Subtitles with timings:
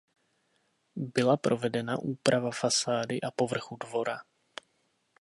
[0.95, 4.19] Byla provedena úprava fasády a povrchu dvora.